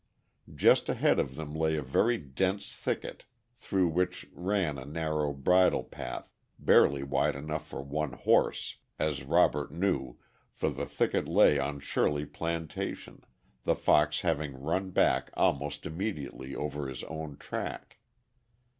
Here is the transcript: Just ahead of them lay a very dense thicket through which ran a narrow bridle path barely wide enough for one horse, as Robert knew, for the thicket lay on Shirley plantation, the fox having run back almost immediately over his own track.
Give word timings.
Just 0.55 0.89
ahead 0.89 1.19
of 1.19 1.35
them 1.35 1.53
lay 1.53 1.75
a 1.77 1.83
very 1.83 2.17
dense 2.17 2.75
thicket 2.75 3.25
through 3.53 3.87
which 3.89 4.25
ran 4.33 4.79
a 4.79 4.83
narrow 4.83 5.31
bridle 5.31 5.83
path 5.83 6.33
barely 6.57 7.03
wide 7.03 7.35
enough 7.35 7.67
for 7.67 7.83
one 7.83 8.13
horse, 8.13 8.77
as 8.97 9.21
Robert 9.21 9.69
knew, 9.71 10.17
for 10.51 10.71
the 10.71 10.87
thicket 10.87 11.27
lay 11.27 11.59
on 11.59 11.79
Shirley 11.79 12.25
plantation, 12.25 13.23
the 13.63 13.75
fox 13.75 14.21
having 14.21 14.59
run 14.59 14.89
back 14.89 15.29
almost 15.35 15.85
immediately 15.85 16.55
over 16.55 16.87
his 16.87 17.03
own 17.03 17.37
track. 17.37 17.99